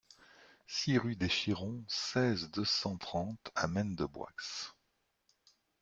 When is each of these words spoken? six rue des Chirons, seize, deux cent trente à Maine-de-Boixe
six 0.65 0.97
rue 0.97 1.15
des 1.15 1.27
Chirons, 1.27 1.83
seize, 1.87 2.49
deux 2.49 2.65
cent 2.65 2.97
trente 2.97 3.51
à 3.53 3.67
Maine-de-Boixe 3.67 4.73